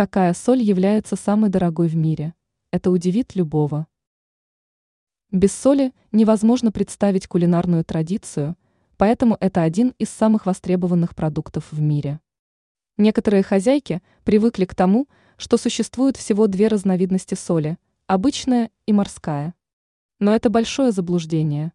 Какая 0.00 0.32
соль 0.32 0.62
является 0.62 1.14
самой 1.14 1.50
дорогой 1.50 1.86
в 1.86 1.94
мире? 1.94 2.32
Это 2.70 2.90
удивит 2.90 3.34
любого. 3.34 3.86
Без 5.30 5.52
соли 5.52 5.92
невозможно 6.10 6.72
представить 6.72 7.26
кулинарную 7.26 7.84
традицию, 7.84 8.56
поэтому 8.96 9.36
это 9.40 9.60
один 9.60 9.92
из 9.98 10.08
самых 10.08 10.46
востребованных 10.46 11.14
продуктов 11.14 11.70
в 11.70 11.82
мире. 11.82 12.18
Некоторые 12.96 13.42
хозяйки 13.42 14.00
привыкли 14.24 14.64
к 14.64 14.74
тому, 14.74 15.06
что 15.36 15.58
существует 15.58 16.16
всего 16.16 16.46
две 16.46 16.68
разновидности 16.68 17.34
соли– 17.34 17.76
обычная 18.06 18.70
и 18.86 18.94
морская. 18.94 19.52
Но 20.18 20.34
это 20.34 20.48
большое 20.48 20.92
заблуждение. 20.92 21.74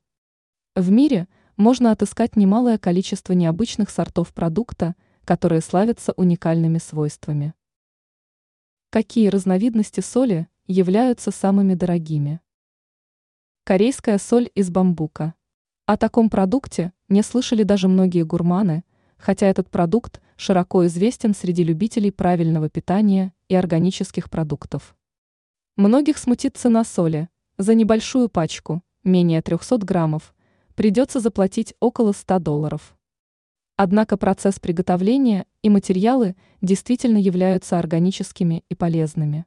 В 0.74 0.90
мире 0.90 1.28
можно 1.58 1.92
отыскать 1.92 2.36
немалое 2.36 2.80
количество 2.80 3.34
необычных 3.34 3.92
сортов 3.92 4.34
продукта, 4.34 4.96
которые 5.26 5.62
славятся 5.62 6.12
уникальными 6.14 6.80
свойствами. 6.80 7.54
Какие 8.96 9.28
разновидности 9.28 10.00
соли 10.00 10.48
являются 10.68 11.30
самыми 11.30 11.74
дорогими? 11.74 12.40
Корейская 13.66 14.18
соль 14.18 14.50
из 14.56 14.70
бамбука. 14.70 15.34
О 15.86 15.98
таком 15.98 16.30
продукте 16.30 16.94
не 17.10 17.22
слышали 17.22 17.64
даже 17.64 17.90
многие 17.90 18.24
гурманы, 18.24 18.86
хотя 19.18 19.48
этот 19.48 19.70
продукт 19.70 20.22
широко 20.38 20.86
известен 20.86 21.36
среди 21.36 21.66
любителей 21.66 22.10
правильного 22.10 22.70
питания 22.70 23.34
и 23.50 23.56
органических 23.56 24.30
продуктов. 24.30 24.96
Многих 25.76 26.18
смутит 26.18 26.56
цена 26.56 26.86
соли. 26.86 27.28
За 27.58 27.76
небольшую 27.76 28.30
пачку, 28.30 28.82
менее 29.04 29.42
300 29.42 29.80
граммов, 29.80 30.34
придется 30.74 31.20
заплатить 31.20 31.74
около 31.82 32.14
100 32.14 32.40
долларов. 32.40 32.96
Однако 33.78 34.16
процесс 34.16 34.58
приготовления 34.60 35.46
и 35.62 35.70
материалы 35.70 36.38
действительно 36.62 37.18
являются 37.18 37.78
органическими 37.78 38.64
и 38.70 38.76
полезными. 38.76 39.46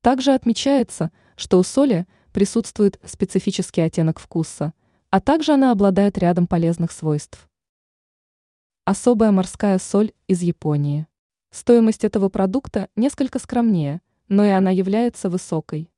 Также 0.00 0.32
отмечается, 0.32 1.12
что 1.36 1.58
у 1.58 1.62
соли 1.62 2.06
присутствует 2.32 2.98
специфический 3.04 3.82
оттенок 3.82 4.18
вкуса, 4.18 4.72
а 5.10 5.20
также 5.20 5.52
она 5.52 5.70
обладает 5.70 6.16
рядом 6.16 6.46
полезных 6.46 6.92
свойств. 6.92 7.48
Особая 8.86 9.30
морская 9.30 9.78
соль 9.78 10.12
из 10.26 10.40
Японии. 10.42 11.06
Стоимость 11.50 12.04
этого 12.04 12.30
продукта 12.30 12.88
несколько 12.96 13.38
скромнее, 13.38 14.00
но 14.28 14.44
и 14.46 14.48
она 14.48 14.70
является 14.70 15.28
высокой. 15.28 15.90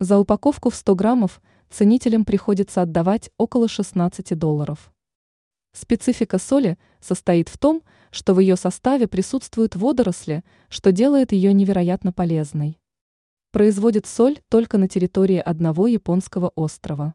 За 0.00 0.18
упаковку 0.18 0.68
в 0.68 0.74
100 0.74 0.94
граммов 0.94 1.40
ценителям 1.70 2.26
приходится 2.26 2.82
отдавать 2.82 3.30
около 3.38 3.68
16 3.68 4.38
долларов. 4.38 4.93
Специфика 5.74 6.38
соли 6.38 6.78
состоит 7.00 7.48
в 7.48 7.58
том, 7.58 7.82
что 8.12 8.32
в 8.32 8.38
ее 8.38 8.54
составе 8.54 9.08
присутствуют 9.08 9.74
водоросли, 9.74 10.44
что 10.68 10.92
делает 10.92 11.32
ее 11.32 11.52
невероятно 11.52 12.12
полезной. 12.12 12.78
Производит 13.50 14.06
соль 14.06 14.38
только 14.48 14.78
на 14.78 14.88
территории 14.88 15.38
одного 15.38 15.88
японского 15.88 16.52
острова. 16.54 17.14